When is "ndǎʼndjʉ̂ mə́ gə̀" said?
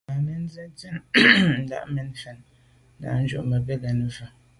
2.97-3.75